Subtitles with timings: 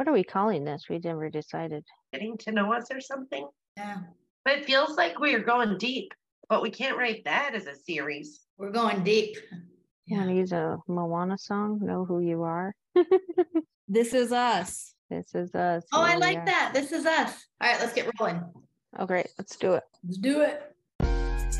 [0.00, 0.86] What are we calling this?
[0.88, 1.84] We never decided.
[2.14, 3.46] Getting to know us or something.
[3.76, 3.98] Yeah,
[4.46, 6.14] But it feels like we are going deep,
[6.48, 8.40] but we can't write that as a series.
[8.56, 9.36] we're going deep.
[10.06, 11.80] You want to use a Moana song?
[11.82, 12.74] Know who you are.
[13.88, 14.94] This is us.
[15.10, 15.84] This is us.
[15.92, 16.46] Oh, I like are.
[16.46, 16.70] that.
[16.72, 17.34] This is us.
[17.60, 18.42] All right, let's get rolling.
[18.98, 19.26] Oh, great.
[19.36, 19.82] Let's do it.
[20.02, 20.62] Let's do it.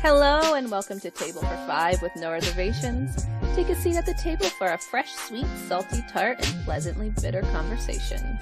[0.01, 3.23] Hello and welcome to Table for Five with no reservations.
[3.55, 7.41] Take a seat at the table for a fresh, sweet, salty tart, and pleasantly bitter
[7.41, 8.39] conversation.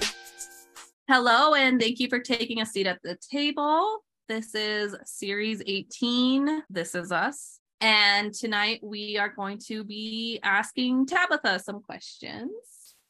[1.08, 4.04] Hello, and thank you for taking a seat at the table.
[4.28, 6.62] This is series 18.
[6.70, 7.58] This is us.
[7.80, 12.52] And tonight we are going to be asking Tabitha some questions.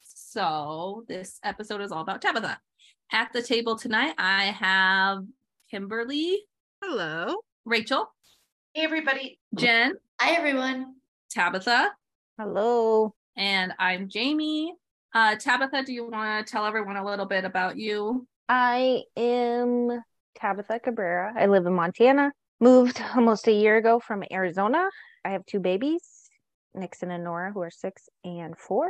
[0.01, 2.59] So, this episode is all about Tabitha.
[3.13, 5.25] At the table tonight, I have
[5.71, 6.45] Kimberly,
[6.83, 7.37] Hello.
[7.67, 8.11] Rachel,
[8.73, 9.39] Hey, everybody.
[9.55, 10.95] Jenn, Hi, everyone.
[11.31, 11.91] Tabitha,
[12.39, 13.15] Hello.
[13.37, 14.75] and I'm Jamie.
[15.15, 18.27] Uh, Tabitha, do you want to tell everyone a little bit about you?
[18.49, 20.03] I am
[20.37, 21.33] Tabitha Cabrera.
[21.37, 22.33] I live in Montana.
[22.61, 24.89] Moved almost a year ago from Arizona.
[25.25, 26.03] I have two babies,
[26.75, 28.89] Nixon and Nora, who are six and four.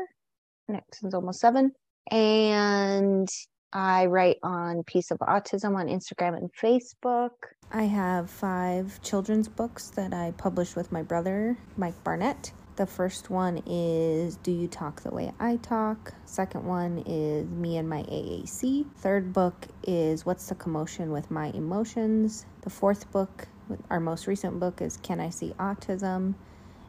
[0.69, 1.73] Nixon's almost seven.
[2.11, 3.29] And
[3.73, 7.31] I write on Peace of Autism on Instagram and Facebook.
[7.71, 12.51] I have five children's books that I published with my brother, Mike Barnett.
[12.75, 16.13] The first one is Do You Talk the Way I Talk?
[16.25, 18.87] Second one is Me and My AAC.
[18.97, 22.47] Third book is What's the Commotion with My Emotions?
[22.63, 23.47] The fourth book,
[23.89, 26.35] our most recent book, is Can I See Autism?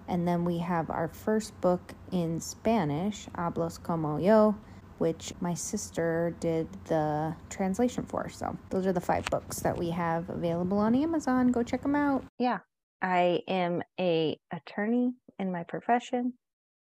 [0.07, 4.55] And then we have our first book in Spanish, Hablas Como Yo,
[5.01, 8.29] which my sister did the translation for.
[8.29, 11.51] So those are the five books that we have available on Amazon.
[11.51, 12.23] Go check them out.
[12.37, 12.59] Yeah.
[13.01, 16.33] I am a attorney in my profession.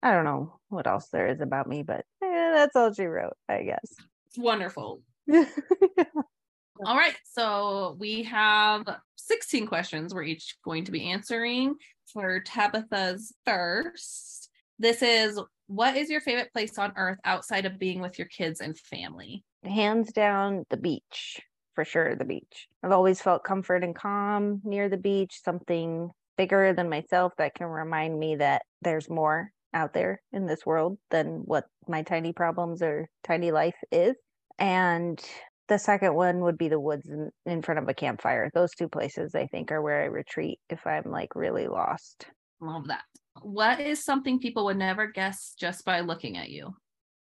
[0.03, 3.33] I don't know what else there is about me, but eh, that's all she wrote,
[3.49, 3.95] I guess.
[4.27, 5.01] It's wonderful.
[5.33, 8.85] All right, so we have
[9.17, 11.75] 16 questions we're each going to be answering.
[12.13, 15.41] For Tabitha's first, this is
[15.71, 19.45] what is your favorite place on earth outside of being with your kids and family?
[19.63, 21.41] Hands down, the beach.
[21.77, 22.67] For sure, the beach.
[22.83, 27.69] I've always felt comfort and calm near the beach, something bigger than myself that can
[27.69, 32.83] remind me that there's more out there in this world than what my tiny problems
[32.83, 34.17] or tiny life is.
[34.59, 35.25] And
[35.69, 38.51] the second one would be the woods in, in front of a campfire.
[38.53, 42.27] Those two places, I think, are where I retreat if I'm like really lost.
[42.61, 43.05] Love that.
[43.43, 46.75] What is something people would never guess just by looking at you?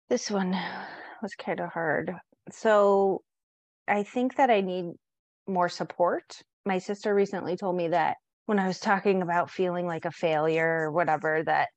[0.09, 0.57] This one
[1.21, 2.13] was kind of hard.
[2.51, 3.21] So
[3.87, 4.85] I think that I need
[5.47, 6.41] more support.
[6.65, 10.83] My sister recently told me that when I was talking about feeling like a failure
[10.83, 11.69] or whatever, that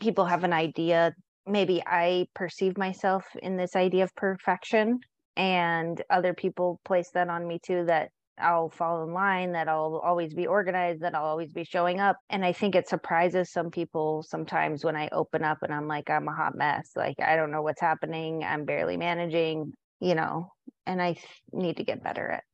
[0.00, 1.12] people have an idea.
[1.46, 5.00] Maybe I perceive myself in this idea of perfection,
[5.36, 10.00] and other people place that on me too that I'll fall in line, that I'll
[10.02, 12.16] always be organized, that I'll always be showing up.
[12.30, 16.10] And I think it surprises some people sometimes when I open up and I'm like,
[16.10, 16.90] I'm a hot mess.
[16.96, 18.44] Like, I don't know what's happening.
[18.44, 20.52] I'm barely managing, you know,
[20.86, 21.16] and I
[21.52, 22.44] need to get better at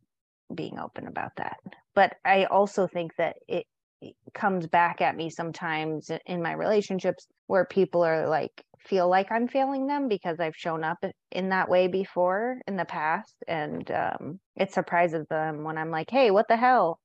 [0.55, 1.59] being open about that.
[1.95, 3.67] But I also think that it,
[4.01, 9.31] it comes back at me sometimes in my relationships where people are like, feel like
[9.31, 10.99] I'm failing them because I've shown up
[11.33, 13.35] in that way before in the past.
[13.47, 17.01] And um, it surprises them when I'm like, hey, what the hell?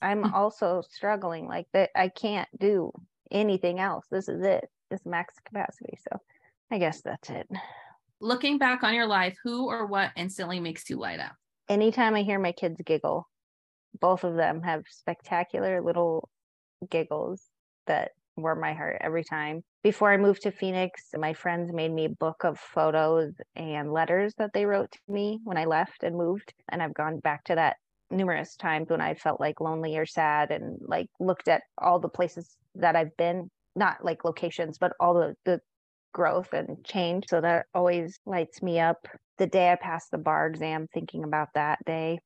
[0.00, 1.90] I'm also struggling like that.
[1.94, 2.92] I can't do
[3.30, 4.06] anything else.
[4.10, 4.64] This is it.
[4.90, 5.98] This max capacity.
[6.10, 6.18] So
[6.70, 7.48] I guess that's it.
[8.20, 11.32] Looking back on your life, who or what instantly makes you light up?
[11.68, 13.28] Anytime I hear my kids giggle,
[14.00, 16.28] both of them have spectacular little
[16.90, 17.42] giggles
[17.86, 18.12] that
[18.42, 19.62] warm my heart every time.
[19.82, 24.34] Before I moved to Phoenix, my friends made me a book of photos and letters
[24.38, 26.52] that they wrote to me when I left and moved.
[26.68, 27.76] And I've gone back to that
[28.10, 32.08] numerous times when I felt like lonely or sad and like looked at all the
[32.08, 35.60] places that I've been, not like locations, but all the, the
[36.12, 37.24] growth and change.
[37.28, 39.06] So that always lights me up.
[39.36, 42.18] The day I passed the bar exam, thinking about that day,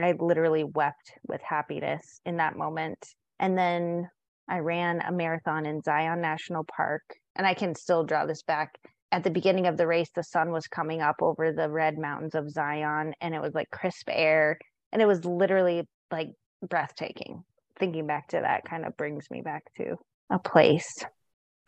[0.00, 3.06] I literally wept with happiness in that moment.
[3.38, 4.08] And then
[4.48, 7.02] I ran a marathon in Zion National Park,
[7.36, 8.78] and I can still draw this back.
[9.12, 12.34] At the beginning of the race, the sun was coming up over the red mountains
[12.34, 14.58] of Zion, and it was like crisp air,
[14.92, 16.30] and it was literally like
[16.68, 17.44] breathtaking.
[17.78, 19.96] Thinking back to that kind of brings me back to
[20.30, 21.04] a place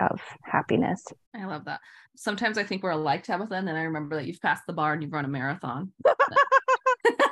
[0.00, 1.02] of happiness.
[1.34, 1.80] I love that.
[2.16, 4.92] Sometimes I think we're alike, Tabitha, and then I remember that you've passed the bar
[4.92, 5.92] and you've run a marathon.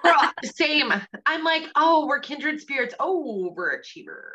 [0.05, 0.93] We're all the same.
[1.27, 2.95] I'm like, oh, we're kindred spirits.
[3.01, 4.35] Oh, we're overachiever.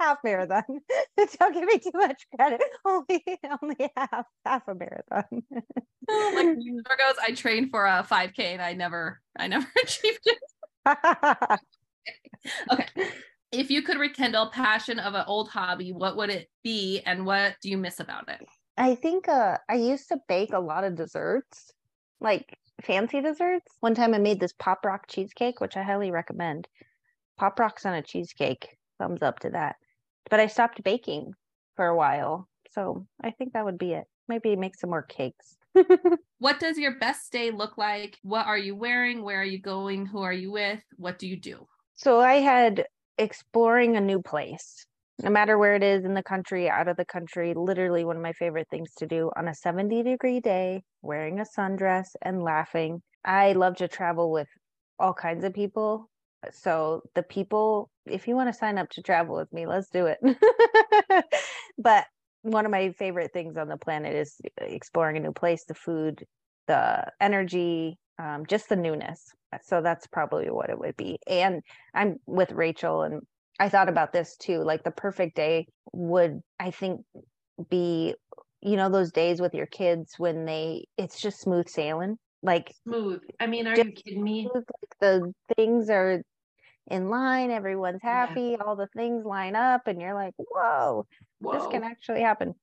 [0.00, 0.62] Half marathon.
[1.38, 2.62] Don't give me too much credit.
[2.84, 3.24] Only
[3.62, 5.24] only half half a marathon.
[5.52, 10.38] like Virgos, I trained for a 5K and I never, I never achieved it.
[12.72, 12.86] Okay.
[13.52, 17.56] If you could rekindle passion of an old hobby, what would it be and what
[17.60, 18.40] do you miss about it?
[18.76, 21.72] I think uh I used to bake a lot of desserts,
[22.20, 23.76] like fancy desserts.
[23.80, 26.68] One time I made this pop rock cheesecake, which I highly recommend.
[27.36, 28.68] Pop rocks on a cheesecake.
[28.98, 29.76] Thumbs up to that.
[30.30, 31.34] But I stopped baking
[31.76, 32.48] for a while.
[32.70, 34.04] So I think that would be it.
[34.28, 35.56] Maybe make some more cakes.
[36.40, 38.18] What does your best day look like?
[38.22, 39.22] What are you wearing?
[39.22, 40.06] Where are you going?
[40.06, 40.80] Who are you with?
[40.96, 41.66] What do you do?
[41.96, 42.86] So I had
[43.18, 44.86] exploring a new place,
[45.22, 48.22] no matter where it is in the country, out of the country, literally one of
[48.22, 53.02] my favorite things to do on a 70 degree day, wearing a sundress and laughing.
[53.22, 54.48] I love to travel with
[54.98, 56.09] all kinds of people.
[56.52, 60.06] So the people, if you want to sign up to travel with me, let's do
[60.06, 60.18] it.
[61.78, 62.06] but
[62.42, 66.24] one of my favorite things on the planet is exploring a new place, the food,
[66.66, 69.32] the energy, um, just the newness.
[69.62, 71.18] So that's probably what it would be.
[71.26, 71.62] And
[71.94, 73.22] I'm with Rachel, and
[73.58, 74.62] I thought about this too.
[74.62, 77.02] Like the perfect day would, I think,
[77.68, 78.14] be,
[78.62, 82.16] you know, those days with your kids when they, it's just smooth sailing.
[82.42, 83.22] Like Smooth.
[83.38, 84.48] I mean, are you kidding me?
[84.50, 86.22] smooth, like the things are
[86.90, 88.26] in line, everyone's Yeah.
[88.26, 91.06] happy, all the things line up, and you're like, whoa,
[91.40, 92.54] this can actually happen.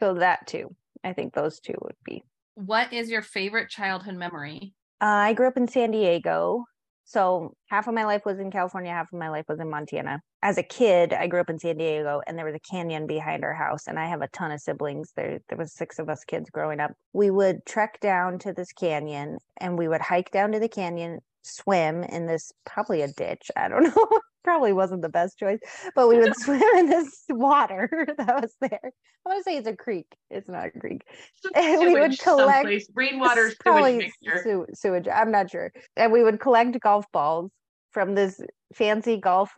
[0.00, 0.74] So that too.
[1.04, 2.24] I think those two would be.
[2.54, 4.74] What is your favorite childhood memory?
[5.00, 6.64] Uh, I grew up in San Diego.
[7.04, 10.20] So half of my life was in California, half of my life was in Montana.
[10.42, 13.44] As a kid, I grew up in San Diego and there was a canyon behind
[13.44, 15.12] our house and I have a ton of siblings.
[15.16, 16.92] There there was six of us kids growing up.
[17.12, 21.20] We would trek down to this canyon and we would hike down to the canyon,
[21.42, 23.50] swim in this probably a ditch.
[23.56, 24.20] I don't know.
[24.42, 25.58] Probably wasn't the best choice,
[25.94, 28.80] but we would swim in this water that was there.
[28.82, 30.06] I want to say it's a creek.
[30.30, 31.02] It's not a creek.
[31.54, 32.88] And we would collect someplace.
[32.94, 34.66] Rainwater sewage mixture.
[34.74, 35.08] sewage.
[35.08, 35.72] I'm not sure.
[35.96, 37.50] And we would collect golf balls
[37.92, 38.40] from this
[38.74, 39.52] fancy golf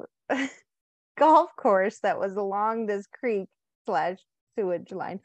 [1.17, 3.47] golf course that was along this creek
[3.87, 4.19] slash
[4.57, 5.21] sewage line.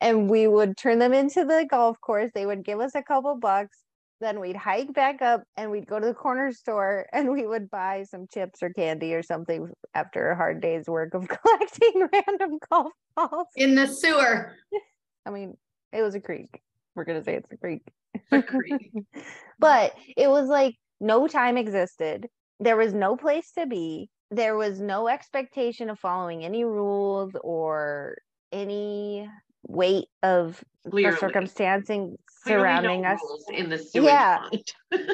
[0.00, 2.30] And we would turn them into the golf course.
[2.34, 3.76] They would give us a couple bucks.
[4.20, 7.70] Then we'd hike back up and we'd go to the corner store and we would
[7.70, 12.58] buy some chips or candy or something after a hard day's work of collecting random
[12.70, 13.46] golf balls.
[13.56, 14.54] In the sewer.
[15.26, 15.56] I mean,
[15.92, 16.60] it was a creek.
[16.94, 17.82] We're gonna say it's a creek.
[18.32, 18.90] A creek.
[19.58, 22.26] but it was like no time existed.
[22.60, 24.10] There was no place to be.
[24.30, 28.16] There was no expectation of following any rules or
[28.52, 29.28] any
[29.66, 31.18] weight of the Clearly.
[31.18, 33.20] circumstancing Clearly no surrounding us
[33.52, 34.38] in the sewage Yeah.
[34.38, 34.62] pond.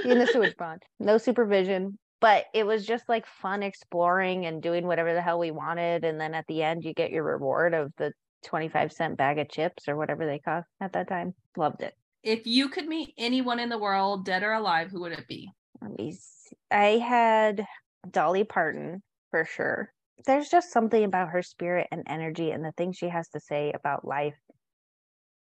[0.04, 0.82] in the sewage pond.
[1.00, 1.98] No supervision.
[2.20, 6.04] But it was just like fun exploring and doing whatever the hell we wanted.
[6.04, 8.12] And then at the end, you get your reward of the
[8.44, 11.34] 25 cent bag of chips or whatever they cost at that time.
[11.56, 11.94] Loved it.
[12.22, 15.50] If you could meet anyone in the world, dead or alive, who would it be?
[15.82, 16.56] Let me see.
[16.70, 17.66] I had
[18.10, 19.92] Dolly Parton for sure.
[20.26, 23.72] There's just something about her spirit and energy and the things she has to say
[23.72, 24.38] about life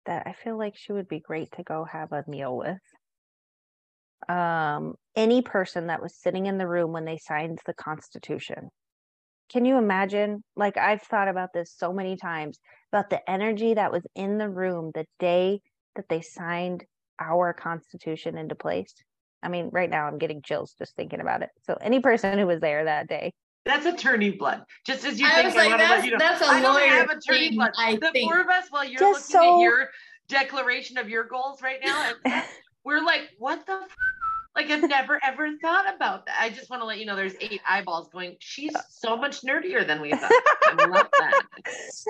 [0.06, 2.80] that I feel like she would be great to go have a meal with.
[4.30, 8.70] Um, any person that was sitting in the room when they signed the Constitution.
[9.52, 10.44] Can you imagine?
[10.56, 12.60] Like, I've thought about this so many times
[12.94, 15.62] about the energy that was in the room the day
[15.96, 16.86] that they signed
[17.20, 18.94] our Constitution into place.
[19.44, 21.50] I mean, right now I'm getting chills just thinking about it.
[21.64, 23.34] So any person who was there that day,
[23.66, 24.64] That's attorney blood.
[24.86, 26.18] Just as you I think, was I like, want to let that's, you know.
[26.18, 27.72] that's a I don't lawyer have attorney thing, blood.
[27.78, 28.32] I the think.
[28.32, 29.90] four of us, while you're Just looking so- at your
[30.28, 32.44] declaration of your goals right now, and
[32.84, 33.74] we're like, what the?
[33.74, 33.96] F-?
[34.54, 36.36] Like I've never ever thought about that.
[36.40, 38.36] I just want to let you know there's eight eyeballs going.
[38.40, 40.30] She's so much nerdier than we thought.
[40.66, 41.42] I love that.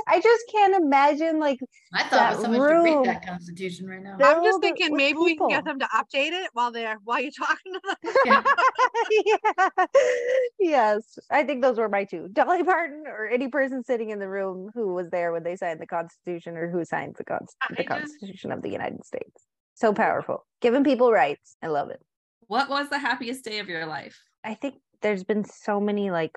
[0.08, 1.60] I just can't imagine like
[1.94, 2.84] I thought that it was someone should room.
[3.04, 4.18] read that constitution right now.
[4.18, 6.98] There- I'm just thinking with maybe we can get them to update it while they're
[7.04, 8.14] while you're talking to them.
[8.26, 8.44] Yeah.
[9.26, 9.86] yeah.
[10.60, 12.28] yes, I think those were my two.
[12.34, 15.80] Dolly Parton or any person sitting in the room who was there when they signed
[15.80, 19.44] the Constitution or who signed the, Const- I the just- Constitution of the United States.
[19.76, 20.46] So powerful.
[20.62, 21.56] Giving people rights.
[21.62, 22.02] I love it.
[22.52, 24.20] What was the happiest day of your life?
[24.44, 26.34] I think there's been so many like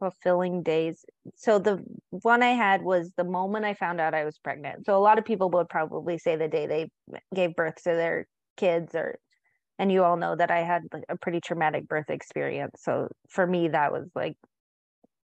[0.00, 1.04] fulfilling days.
[1.36, 1.80] So the
[2.10, 4.84] one I had was the moment I found out I was pregnant.
[4.84, 6.88] So a lot of people would probably say the day they
[7.32, 9.20] gave birth to their kids or
[9.78, 12.80] and you all know that I had like, a pretty traumatic birth experience.
[12.82, 14.34] So for me that was like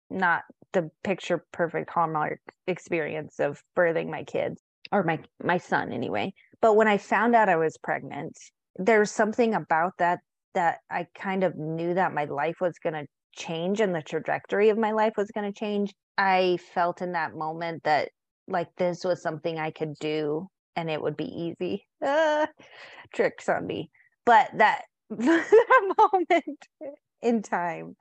[0.09, 6.33] not the picture perfect hallmark experience of birthing my kids or my my son anyway.
[6.62, 8.38] But when I found out I was pregnant,
[8.76, 10.21] there's something about that
[10.54, 14.69] that I kind of knew that my life was going to change and the trajectory
[14.69, 18.11] of my life was going to change, I felt in that moment that
[18.47, 21.87] like this was something I could do and it would be easy.
[22.04, 22.47] Uh,
[23.14, 23.90] tricks on me.
[24.26, 26.66] But that that moment
[27.23, 27.97] in time,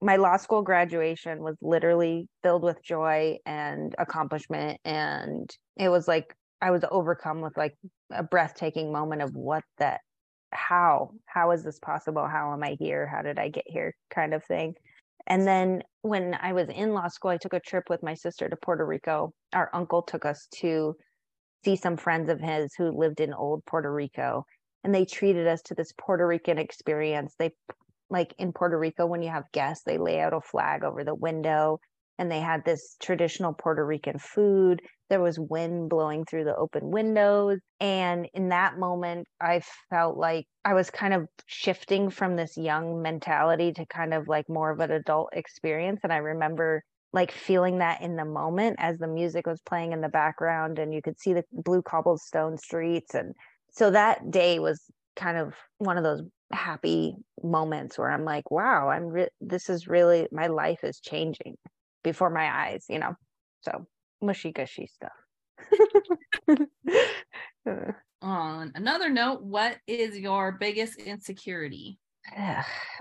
[0.00, 4.80] my law school graduation was literally filled with joy and accomplishment.
[4.84, 7.74] And it was like I was overcome with like
[8.12, 10.00] a breathtaking moment of what that,
[10.52, 12.26] how, how is this possible?
[12.26, 13.06] How am I here?
[13.06, 13.94] How did I get here?
[14.10, 14.74] Kind of thing.
[15.26, 18.48] And then when I was in law school, I took a trip with my sister
[18.48, 19.32] to Puerto Rico.
[19.52, 20.96] Our uncle took us to
[21.64, 24.44] see some friends of his who lived in old Puerto Rico
[24.82, 27.34] and they treated us to this Puerto Rican experience.
[27.38, 27.52] They
[28.08, 31.14] like in Puerto Rico when you have guests, they lay out a flag over the
[31.14, 31.78] window
[32.18, 34.82] and they had this traditional Puerto Rican food.
[35.10, 37.58] There was wind blowing through the open windows.
[37.80, 43.02] And in that moment, I felt like I was kind of shifting from this young
[43.02, 46.00] mentality to kind of like more of an adult experience.
[46.04, 50.00] And I remember like feeling that in the moment as the music was playing in
[50.00, 53.34] the background and you could see the blue cobblestone streets and
[53.72, 54.82] so that day was
[55.16, 59.88] kind of one of those happy moments where i'm like wow i'm re- this is
[59.88, 61.56] really my life is changing
[62.02, 63.14] before my eyes you know
[63.62, 63.86] so
[64.22, 65.12] mushy gushy stuff
[68.22, 71.98] On another note, what is your biggest insecurity?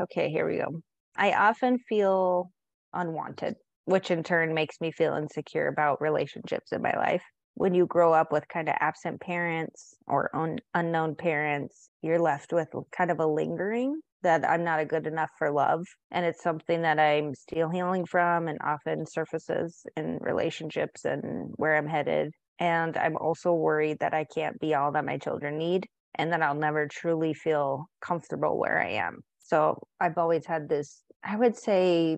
[0.02, 0.82] okay here we go
[1.18, 2.52] i often feel
[2.94, 7.24] unwanted which in turn makes me feel insecure about relationships in my life.
[7.56, 12.54] When you grow up with kind of absent parents or un- unknown parents, you're left
[12.54, 15.86] with kind of a lingering that I'm not a good enough for love.
[16.12, 21.76] And it's something that I'm still healing from and often surfaces in relationships and where
[21.76, 22.32] I'm headed.
[22.60, 26.42] And I'm also worried that I can't be all that my children need and that
[26.42, 29.20] I'll never truly feel comfortable where I am.
[29.40, 32.18] So I've always had this, I would say,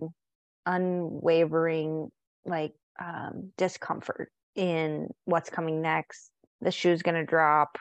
[0.66, 2.08] unwavering
[2.44, 6.30] like um, discomfort in what's coming next.
[6.60, 7.78] The shoe's going to drop,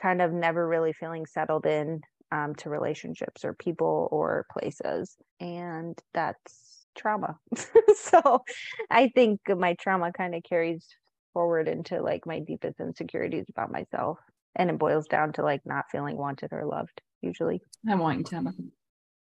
[0.00, 2.00] kind of never really feeling settled in
[2.34, 5.16] um, to relationships or people or places.
[5.38, 7.38] And that's trauma.
[7.96, 8.42] so
[8.90, 10.84] I think my trauma kind of carries
[11.32, 14.18] forward into like my deepest insecurities about myself.
[14.56, 17.60] And it boils down to like not feeling wanted or loved, usually.
[17.88, 18.52] I want you to.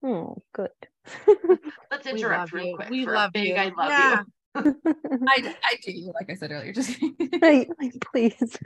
[0.03, 0.69] Oh, good.
[1.91, 2.75] Let's interrupt love real you.
[2.75, 2.89] quick.
[2.89, 3.55] We love big you.
[3.55, 4.21] I love Yeah.
[4.55, 4.75] you.
[5.27, 6.73] I, I do, like I said earlier.
[6.73, 6.95] Just
[7.41, 7.69] Like,
[8.11, 8.57] please.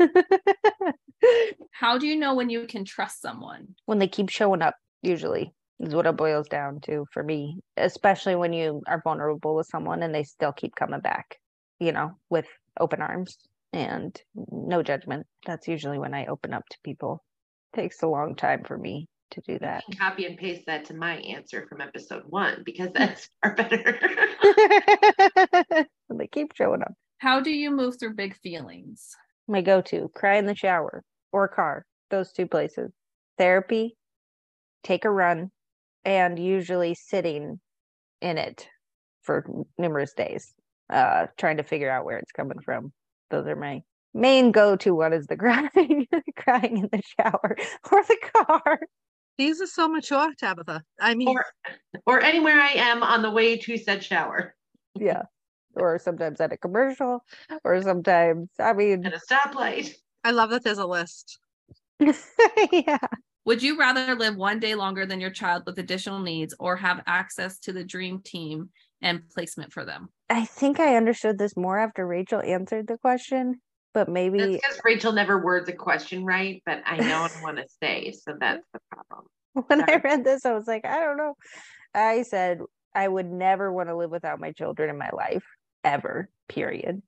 [1.71, 3.75] How do you know when you can trust someone?
[3.85, 8.35] when they keep showing up, usually is what it boils down to for me, especially
[8.35, 11.37] when you are vulnerable with someone and they still keep coming back,
[11.79, 12.45] you know, with
[12.79, 13.37] open arms
[13.71, 15.25] and no judgment.
[15.45, 17.23] That's usually when I open up to people.
[17.75, 19.83] takes a long time for me to do that.
[19.97, 22.93] Copy and paste that to my answer from episode one because hmm.
[22.93, 23.99] that's far better.
[26.07, 26.93] when they keep showing up.
[27.17, 29.15] How do you move through big feelings?
[29.47, 32.91] My go to cry in the shower or car, those two places.
[33.37, 33.95] Therapy,
[34.83, 35.51] take a run,
[36.05, 37.59] and usually sitting
[38.21, 38.67] in it
[39.21, 39.45] for
[39.77, 40.53] numerous days,
[40.89, 42.93] uh, trying to figure out where it's coming from.
[43.31, 43.81] Those are my
[44.13, 44.95] main go to.
[44.95, 47.57] One is the crying, crying in the shower
[47.91, 48.79] or the car.
[49.37, 50.83] These are so mature, Tabitha.
[51.01, 51.45] I mean, or
[52.05, 54.55] or anywhere I am on the way to said shower.
[54.95, 55.23] Yeah.
[55.75, 57.23] Or sometimes at a commercial,
[57.63, 59.93] or sometimes, I mean, At a stoplight.
[60.23, 61.39] I love that there's a list.
[62.71, 62.97] yeah.
[63.45, 67.03] Would you rather live one day longer than your child with additional needs or have
[67.05, 68.69] access to the dream team
[69.01, 70.09] and placement for them?
[70.29, 73.61] I think I understood this more after Rachel answered the question,
[73.93, 77.41] but maybe That's because Rachel never words a question right, but I know what I
[77.41, 79.27] want to say, so that's the problem.
[79.67, 81.35] when I read this, I was like, I don't know.
[81.93, 82.59] I said
[82.95, 85.43] I would never want to live without my children in my life,
[85.83, 87.01] ever, period.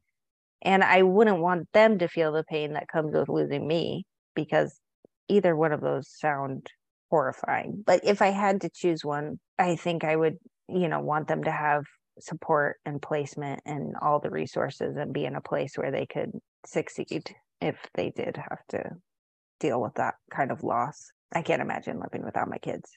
[0.61, 4.05] And I wouldn't want them to feel the pain that comes with losing me
[4.35, 4.79] because
[5.27, 6.67] either one of those sound
[7.09, 7.83] horrifying.
[7.85, 11.43] But if I had to choose one, I think I would, you know, want them
[11.43, 11.85] to have
[12.19, 16.31] support and placement and all the resources and be in a place where they could
[16.65, 18.83] succeed if they did have to
[19.59, 21.11] deal with that kind of loss.
[21.33, 22.91] I can't imagine living without my kids.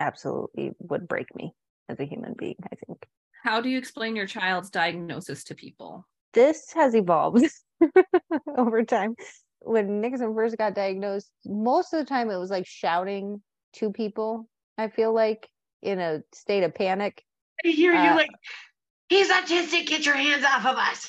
[0.00, 1.54] Absolutely would break me
[1.88, 3.06] as a human being, I think.
[3.44, 6.06] How do you explain your child's diagnosis to people?
[6.34, 7.44] This has evolved
[8.56, 9.14] over time.
[9.60, 13.42] When Nixon first got diagnosed, most of the time it was like shouting
[13.74, 15.48] to people, I feel like
[15.82, 17.22] in a state of panic.
[17.64, 18.30] I hear you Uh, like,
[19.08, 21.08] he's autistic, get your hands off of us.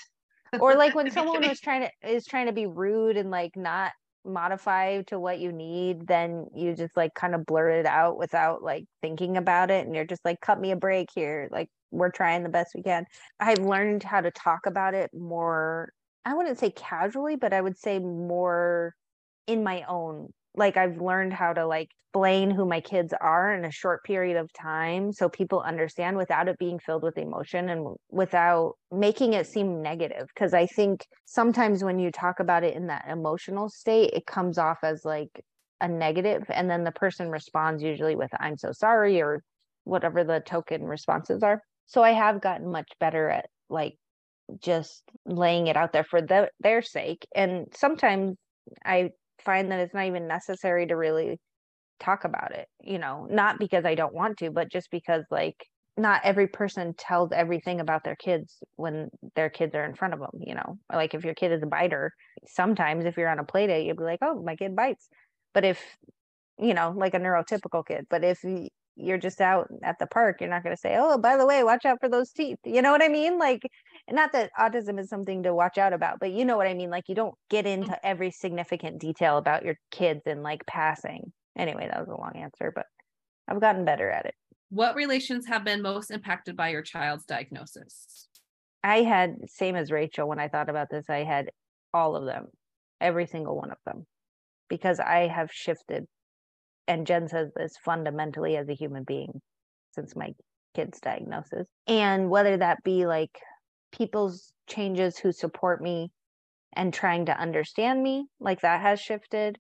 [0.59, 1.49] Or like when someone beginning.
[1.49, 3.91] was trying to is trying to be rude and like not
[4.29, 8.63] modify to what you need, then you just like kind of blurt it out without
[8.63, 9.85] like thinking about it.
[9.85, 11.49] And you're just like, cut me a break here.
[11.51, 13.05] Like, we're trying the best we can.
[13.39, 15.91] I've learned how to talk about it more,
[16.25, 18.93] I wouldn't say casually, but I would say more
[19.47, 23.65] in my own like I've learned how to like explain who my kids are in
[23.65, 27.95] a short period of time so people understand without it being filled with emotion and
[28.09, 32.87] without making it seem negative because I think sometimes when you talk about it in
[32.87, 35.29] that emotional state it comes off as like
[35.81, 39.43] a negative and then the person responds usually with I'm so sorry or
[39.83, 41.61] whatever the token responses are.
[41.85, 43.95] So I have gotten much better at like
[44.59, 48.35] just laying it out there for the, their sake and sometimes
[48.83, 51.39] I find that it's not even necessary to really
[51.99, 55.57] talk about it you know not because i don't want to but just because like
[55.99, 60.19] not every person tells everything about their kids when their kids are in front of
[60.19, 60.77] them you know?
[60.91, 62.11] Like if your kid is a biter
[62.47, 65.07] sometimes if you're on a play date you'll be like oh my kid bites.
[65.53, 65.79] But if
[66.57, 68.39] you know like a neurotypical kid but if
[68.95, 71.63] you're just out at the park you're not going to say oh by the way
[71.63, 72.57] watch out for those teeth.
[72.65, 73.37] You know what i mean?
[73.37, 73.61] Like
[74.11, 76.89] not that autism is something to watch out about but you know what i mean
[76.89, 78.07] like you don't get into mm-hmm.
[78.07, 81.31] every significant detail about your kids and like passing.
[81.57, 82.85] Anyway that was a long answer but
[83.47, 84.35] i've gotten better at it.
[84.69, 88.27] What relations have been most impacted by your child's diagnosis?
[88.81, 91.49] i had same as rachel when i thought about this i had
[91.93, 92.45] all of them
[93.01, 94.05] every single one of them
[94.69, 96.05] because i have shifted
[96.87, 99.41] and jenn says this fundamentally as a human being
[99.93, 100.33] since my
[100.75, 101.67] kid's diagnosis.
[101.87, 103.37] And whether that be like
[103.91, 106.11] people's changes who support me
[106.73, 109.57] and trying to understand me like that has shifted.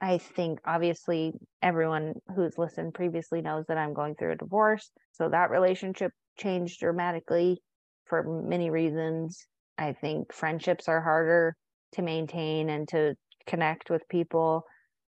[0.00, 5.28] I think obviously everyone who's listened previously knows that i'm going through a divorce so
[5.28, 7.60] that relationship changed dramatically
[8.06, 9.46] for many reasons.
[9.78, 11.56] I think friendships are harder
[11.92, 13.14] to maintain and to
[13.46, 14.64] connect with people.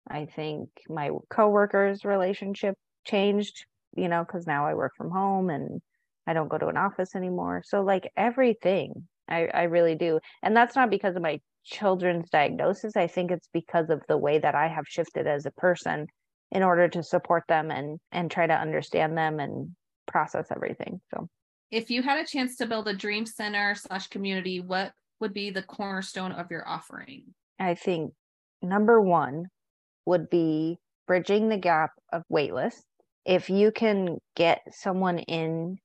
[0.09, 3.66] I think my coworkers relationship changed
[3.97, 5.80] you know because now i work from home and
[6.26, 7.62] I don't go to an office anymore.
[7.66, 10.21] So like everything, I, I really do.
[10.43, 12.97] And that's not because of my children's diagnosis.
[12.97, 16.07] I think it's because of the way that I have shifted as a person
[16.50, 19.71] in order to support them and and try to understand them and
[20.07, 21.00] process everything.
[21.13, 21.28] So
[21.71, 25.50] If you had a chance to build a dream center slash community, what would be
[25.50, 27.25] the cornerstone of your offering?
[27.58, 28.13] I think
[28.63, 29.47] number one
[30.06, 32.82] would be bridging the gap of waitlist.
[33.25, 35.78] If you can get someone in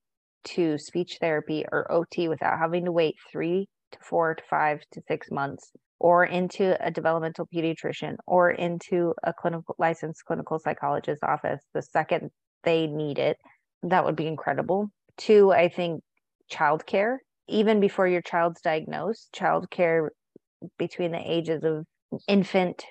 [0.43, 5.01] to speech therapy or OT without having to wait three to four to five to
[5.07, 11.61] six months, or into a developmental pediatrician or into a clinical licensed clinical psychologist office
[11.73, 12.29] the second
[12.63, 13.37] they need it,
[13.83, 14.89] that would be incredible.
[15.17, 16.01] Two, I think
[16.51, 20.09] childcare, even before your child's diagnosed, childcare
[20.77, 21.85] between the ages of
[22.27, 22.83] infant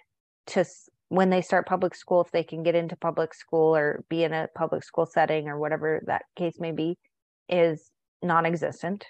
[0.48, 0.64] to
[1.10, 4.32] when they start public school, if they can get into public school or be in
[4.32, 6.98] a public school setting or whatever that case may be,
[7.48, 7.90] is
[8.22, 9.06] non existent,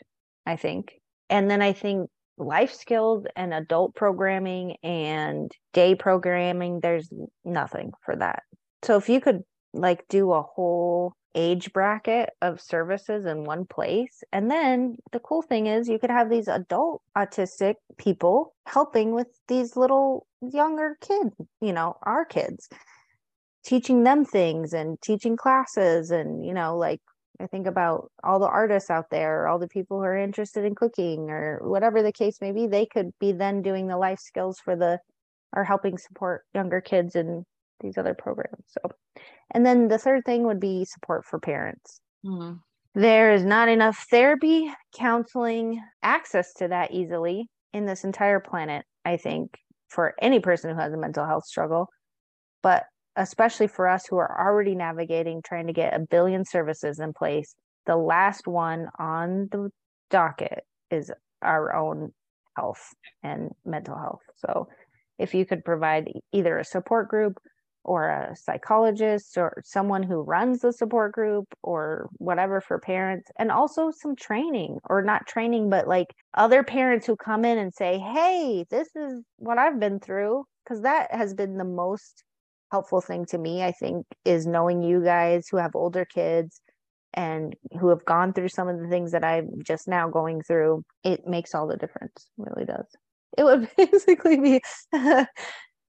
[0.46, 1.00] I think.
[1.30, 7.10] And then I think life skills and adult programming and day programming, there's
[7.44, 8.42] nothing for that.
[8.82, 9.42] So if you could
[9.74, 14.22] like do a whole age bracket of services in one place.
[14.32, 19.28] And then the cool thing is you could have these adult autistic people helping with
[19.46, 22.68] these little younger kids, you know, our kids,
[23.64, 27.00] teaching them things and teaching classes and, you know, like
[27.40, 30.74] I think about all the artists out there, all the people who are interested in
[30.74, 34.58] cooking or whatever the case may be, they could be then doing the life skills
[34.58, 34.98] for the
[35.54, 37.44] or helping support younger kids in
[37.80, 38.64] these other programs.
[38.66, 38.90] So,
[39.52, 42.00] and then the third thing would be support for parents.
[42.24, 42.54] Hmm.
[42.94, 49.16] There is not enough therapy, counseling, access to that easily in this entire planet, I
[49.16, 49.56] think,
[49.88, 51.88] for any person who has a mental health struggle.
[52.62, 52.84] But
[53.18, 57.54] especially for us who are already navigating trying to get a billion services in place,
[57.84, 59.70] the last one on the
[60.08, 61.10] docket is
[61.42, 62.12] our own
[62.56, 64.22] health and mental health.
[64.36, 64.68] So
[65.18, 67.38] if you could provide either a support group
[67.82, 73.50] or a psychologist or someone who runs the support group or whatever for parents and
[73.50, 77.98] also some training or not training but like other parents who come in and say
[77.98, 82.24] hey this is what i've been through because that has been the most
[82.70, 86.60] helpful thing to me i think is knowing you guys who have older kids
[87.14, 90.82] and who have gone through some of the things that i'm just now going through
[91.04, 92.86] it makes all the difference it really does
[93.36, 94.60] it would basically be
[94.94, 95.26] a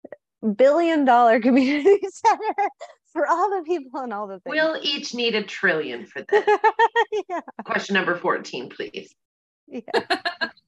[0.56, 2.70] billion dollar community center
[3.12, 4.54] for all the people and all the things.
[4.54, 6.46] We'll each need a trillion for this.
[7.30, 7.42] yeah.
[7.66, 9.14] Question number 14, please.
[9.68, 9.82] yeah.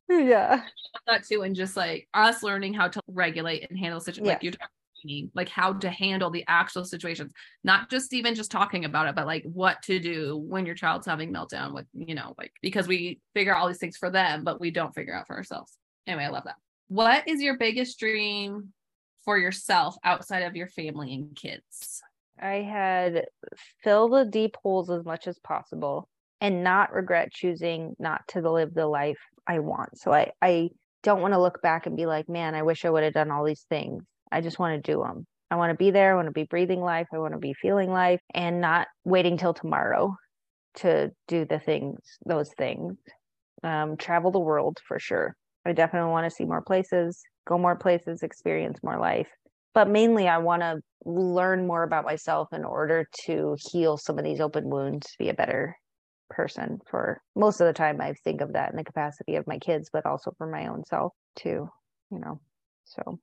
[0.09, 0.63] yeah.
[1.07, 4.53] that too, and just like us learning how to regulate and handle situations, like you're
[5.33, 7.31] like how to handle the actual situations,
[7.63, 11.07] not just even just talking about it, but like what to do when your child's
[11.07, 14.43] having meltdown with, you know, like because we figure out all these things for them,
[14.43, 15.77] but we don't figure out for ourselves.
[16.07, 16.55] Anyway, I love that.
[16.87, 18.73] What is your biggest dream
[19.23, 22.01] for yourself outside of your family and kids?
[22.39, 23.25] I had
[23.83, 26.09] fill the deep holes as much as possible
[26.39, 29.99] and not regret choosing not to live the life I want.
[29.99, 30.71] So I, I
[31.03, 33.31] don't want to look back and be like, man, I wish I would have done
[33.31, 34.03] all these things.
[34.31, 35.25] I just want to do them.
[35.49, 36.13] I want to be there.
[36.13, 37.07] I want to be breathing life.
[37.13, 40.15] I want to be feeling life and not waiting till tomorrow
[40.75, 42.95] to do the things, those things.
[43.63, 45.35] Um, travel the world for sure.
[45.65, 49.27] I definitely want to see more places, go more places, experience more life.
[49.73, 54.23] But mainly, I want to learn more about myself in order to heal some of
[54.23, 55.75] these open wounds, be a better
[56.29, 58.01] person for most of the time.
[58.01, 60.83] I think of that in the capacity of my kids, but also for my own
[60.85, 61.69] self too,
[62.09, 62.39] you know.
[62.85, 63.19] So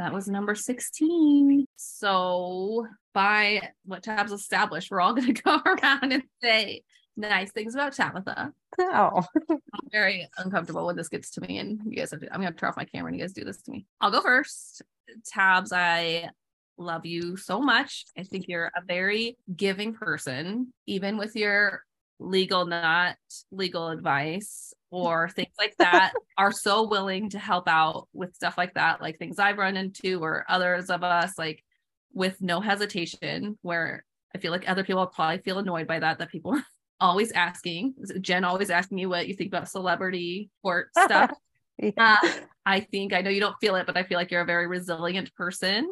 [0.00, 1.66] That was number 16.
[1.76, 6.84] So, by what Tabs established, we're all going to go around and say
[7.18, 8.50] nice things about Tabitha.
[8.80, 9.58] oh I'm
[9.92, 12.58] very uncomfortable when this gets to me, and you guys have to, I'm going to
[12.58, 13.84] turn off my camera and you guys do this to me.
[14.00, 14.80] I'll go first.
[15.26, 16.30] Tabs, I
[16.78, 18.06] love you so much.
[18.16, 21.82] I think you're a very giving person, even with your
[22.20, 23.16] legal, not
[23.50, 28.74] legal advice or things like that, are so willing to help out with stuff like
[28.74, 31.64] that, like things I've run into or others of us, like
[32.12, 34.04] with no hesitation, where
[34.34, 36.64] I feel like other people probably feel annoyed by that, that people are
[37.00, 37.94] always asking.
[38.20, 41.32] Jenn always asking me what you think about celebrity court stuff.
[41.78, 41.90] yeah.
[41.96, 42.28] Uh,
[42.66, 44.66] I think I know you don't feel it, but I feel like you're a very
[44.66, 45.88] resilient person.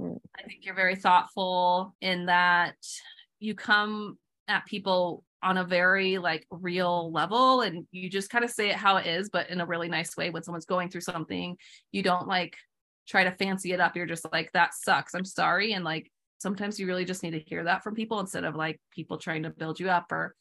[0.00, 0.18] Mm.
[0.38, 2.76] I think you're very thoughtful in that
[3.38, 8.50] you come at people on a very like real level and you just kind of
[8.50, 11.00] say it how it is, but in a really nice way when someone's going through
[11.00, 11.56] something.
[11.92, 12.56] You don't like
[13.08, 13.96] try to fancy it up.
[13.96, 15.14] You're just like, that sucks.
[15.14, 15.72] I'm sorry.
[15.72, 18.80] And like sometimes you really just need to hear that from people instead of like
[18.90, 20.34] people trying to build you up or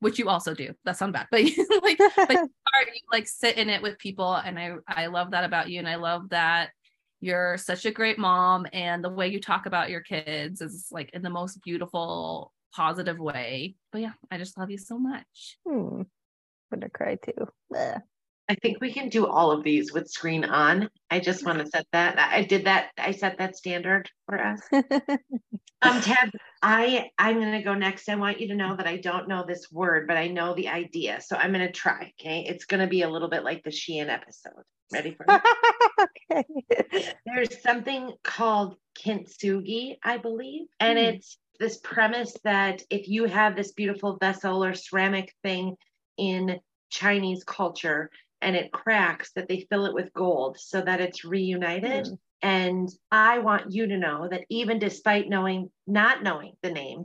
[0.00, 0.74] which you also do.
[0.84, 3.98] That sounds bad, but you like but you are you like sit in it with
[3.98, 6.70] people and I I love that about you and I love that
[7.20, 11.10] you're such a great mom and the way you talk about your kids is like
[11.12, 13.76] in the most beautiful positive way.
[13.90, 15.58] But yeah, I just love you so much.
[15.66, 16.02] Hmm.
[16.02, 17.48] I'm gonna cry too.
[17.72, 18.00] Bleh.
[18.48, 20.90] I think we can do all of these with screen on.
[21.10, 22.18] I just want to set that.
[22.18, 22.90] I did that.
[22.98, 24.60] I set that standard for us.
[25.84, 26.30] Um, Tab,
[26.62, 28.08] I I'm gonna go next.
[28.08, 30.68] I want you to know that I don't know this word, but I know the
[30.68, 31.20] idea.
[31.20, 32.12] So I'm gonna try.
[32.20, 34.62] Okay, it's gonna be a little bit like the Sheehan episode.
[34.92, 35.42] Ready for it?
[36.30, 37.14] okay.
[37.26, 41.04] There's something called kintsugi, I believe, and Hmm.
[41.04, 45.76] it's this premise that if you have this beautiful vessel or ceramic thing
[46.16, 46.60] in
[46.90, 48.10] Chinese culture
[48.40, 52.08] and it cracks, that they fill it with gold so that it's reunited.
[52.08, 52.14] Hmm.
[52.44, 57.04] And I want you to know that even despite knowing, not knowing the name,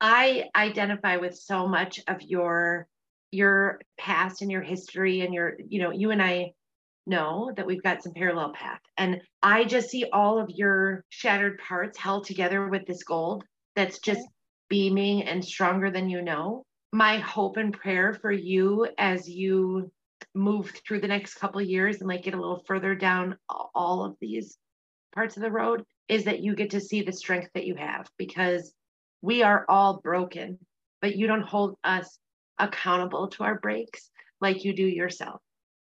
[0.00, 2.86] I identify with so much of your
[3.30, 6.52] your past and your history and your, you know, you and I
[7.08, 8.80] know that we've got some parallel path.
[8.96, 13.44] And I just see all of your shattered parts held together with this gold
[13.74, 14.26] that's just
[14.68, 16.64] beaming and stronger than you know.
[16.92, 19.90] My hope and prayer for you as you
[20.34, 23.36] move through the next couple of years and like get a little further down
[23.74, 24.58] all of these
[25.14, 28.08] parts of the road is that you get to see the strength that you have
[28.18, 28.72] because
[29.20, 30.58] we are all broken,
[31.02, 32.18] but you don't hold us
[32.58, 35.40] accountable to our breaks like you do yourself.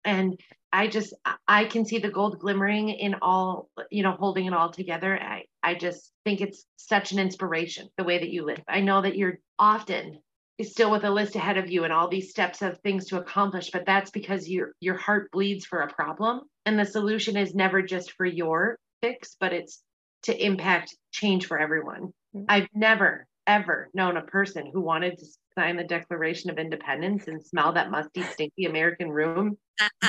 [0.05, 0.39] And
[0.71, 1.13] I just
[1.47, 5.19] I- can see the gold glimmering in all, you know, holding it all together.
[5.19, 8.61] I I just think it's such an inspiration the way that you live.
[8.67, 10.19] I know that you're often
[10.61, 13.71] still with a list ahead of you and all these steps of things to accomplish,
[13.71, 17.81] but that's because your your heart bleeds for a problem and the solution is never
[17.81, 19.81] just for your fix, but it's
[20.23, 22.13] to impact change for everyone.
[22.35, 22.45] Mm.
[22.49, 25.25] I've never ever known a person who wanted to
[25.59, 29.57] sign the Declaration of Independence and smell that musty, stinky American room.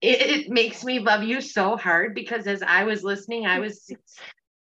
[0.00, 3.90] it, it makes me love you so hard because as I was listening, I was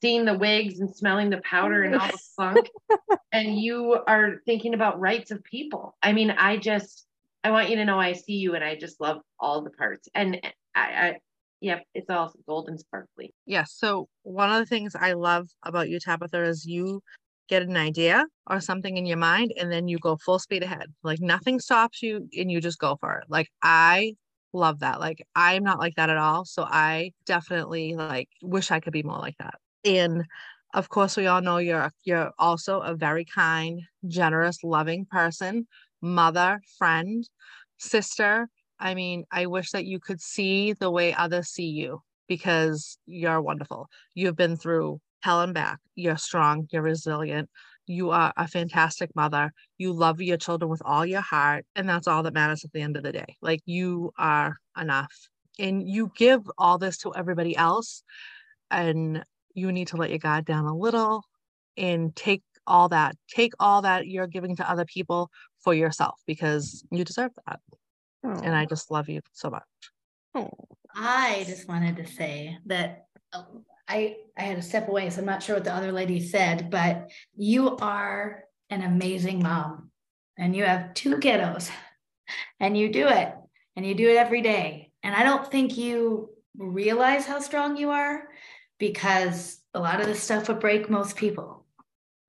[0.04, 2.70] seeing the wigs and smelling the powder and all the funk.
[3.32, 5.96] and you are thinking about rights of people.
[6.04, 7.08] I mean, I just,
[7.44, 10.08] I want you to know I see you and I just love all the parts.
[10.14, 10.40] And
[10.76, 11.16] I, I
[11.60, 13.34] yep, it's all golden sparkly.
[13.48, 13.74] Yes.
[13.76, 17.02] So one of the things I love about you, Tabitha, is you
[17.50, 20.88] get an idea or something in your mind and then you go full speed ahead.
[21.04, 23.26] Like nothing stops you and you just go for it.
[23.30, 24.16] Like I
[24.54, 25.00] love that.
[25.00, 26.46] Like I'm not like that at all.
[26.46, 29.56] So I definitely like wish I could be more like that.
[29.86, 30.26] And
[30.74, 35.68] of course we all know you're you're also a very kind, generous, loving person,
[36.02, 37.28] mother, friend.
[37.78, 38.50] sister.
[38.80, 43.42] I mean, I wish that you could see the way others see you because you're
[43.42, 43.88] wonderful.
[44.16, 45.80] You've been through hell and back.
[45.96, 47.50] You're strong, you're resilient.
[47.86, 49.52] You are a fantastic mother.
[49.78, 51.66] You love your children with all your heart.
[51.76, 53.36] And that's all that matters at the end of the day.
[53.42, 55.14] Like you are enough.
[55.58, 58.04] And you give all this to everybody else.
[58.70, 59.24] And
[59.56, 61.24] you need to let your guard down a little
[61.76, 65.32] and take all that, take all that you're giving to other people
[65.64, 67.60] for yourself because you deserve that.
[68.24, 69.64] And I just love you so much.
[70.36, 70.52] Oh.
[70.96, 75.26] I just wanted to say that um, I I had to step away, so I'm
[75.26, 79.90] not sure what the other lady said, but you are an amazing mom,
[80.38, 81.70] and you have two kiddos,
[82.60, 83.34] and you do it,
[83.76, 84.92] and you do it every day.
[85.04, 88.28] And I don't think you realize how strong you are
[88.78, 91.66] because a lot of this stuff would break most people.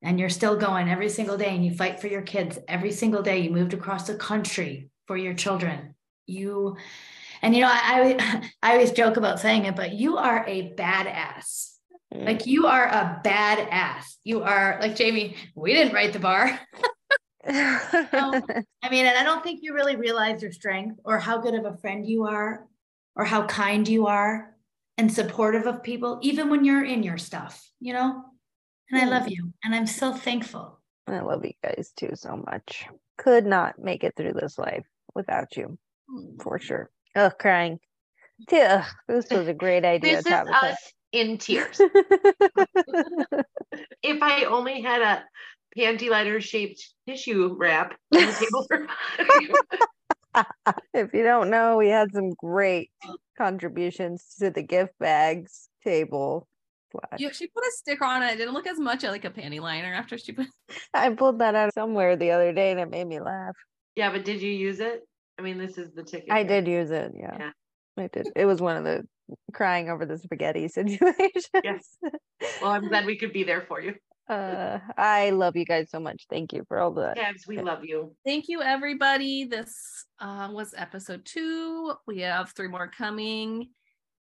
[0.01, 3.21] And you're still going every single day, and you fight for your kids every single
[3.21, 3.39] day.
[3.39, 5.93] You moved across the country for your children.
[6.25, 6.77] You
[7.41, 10.73] and you know, I, I, I always joke about saying it, but you are a
[10.73, 11.71] badass.
[12.13, 12.25] Mm.
[12.25, 14.15] Like you are a badass.
[14.23, 15.35] You are like Jamie.
[15.55, 16.59] We didn't write the bar.
[17.47, 21.65] I mean, and I don't think you really realize your strength or how good of
[21.65, 22.67] a friend you are,
[23.15, 24.55] or how kind you are,
[24.97, 27.67] and supportive of people, even when you're in your stuff.
[27.79, 28.23] You know.
[28.91, 30.81] And I love you, and I'm so thankful.
[31.07, 32.85] I love you guys too so much.
[33.17, 35.77] Could not make it through this life without you,
[36.41, 36.89] for sure.
[37.15, 37.79] Ugh, crying.
[38.51, 40.17] Ugh, this was a great idea.
[40.17, 41.79] This is us in tears.
[44.03, 45.23] if I only had a
[45.77, 48.87] panty liner shaped tissue wrap on the table for
[50.93, 52.89] if you don't know, we had some great
[53.37, 56.47] contributions to the gift bags table.
[56.91, 57.19] Slash.
[57.19, 58.33] You, she put a sticker on it.
[58.33, 60.47] It didn't look as much like a panty liner after she put.
[60.93, 63.55] I pulled that out somewhere the other day and it made me laugh.
[63.95, 65.01] Yeah, but did you use it?
[65.41, 66.29] I mean, this is the ticket.
[66.29, 66.47] I here.
[66.47, 67.13] did use it.
[67.17, 67.35] Yeah.
[67.39, 67.51] Yeah.
[67.97, 68.29] I did.
[68.35, 69.03] It was one of the
[69.53, 71.49] crying over the spaghetti situations.
[71.63, 71.97] Yes.
[72.61, 73.95] Well, I'm glad we could be there for you.
[74.29, 76.25] Uh, I love you guys so much.
[76.29, 77.13] Thank you for all the.
[77.15, 78.15] Tabs, we love you.
[78.23, 79.45] Thank you, everybody.
[79.45, 81.93] This uh, was episode two.
[82.05, 83.69] We have three more coming,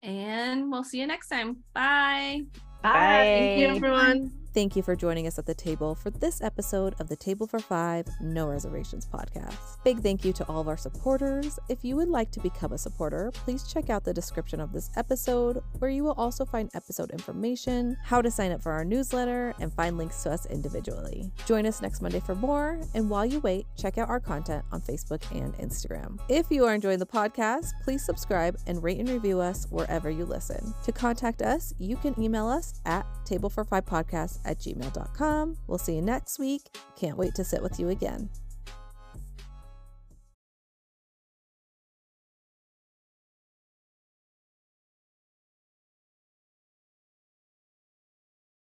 [0.04, 1.64] and we'll see you next time.
[1.74, 2.42] Bye.
[2.80, 2.92] Bye.
[2.92, 3.74] Thank you, Bye.
[3.74, 4.41] everyone.
[4.54, 7.58] Thank you for joining us at the table for this episode of the Table for
[7.58, 9.56] Five No Reservations podcast.
[9.82, 11.58] Big thank you to all of our supporters.
[11.70, 14.90] If you would like to become a supporter, please check out the description of this
[14.94, 19.54] episode, where you will also find episode information, how to sign up for our newsletter,
[19.58, 21.32] and find links to us individually.
[21.46, 24.82] Join us next Monday for more, and while you wait, check out our content on
[24.82, 26.18] Facebook and Instagram.
[26.28, 30.26] If you are enjoying the podcast, please subscribe and rate and review us wherever you
[30.26, 30.74] listen.
[30.84, 35.56] To contact us, you can email us at table for five podcast at gmail.com.
[35.66, 36.62] We'll see you next week.
[36.96, 38.28] Can't wait to sit with you again.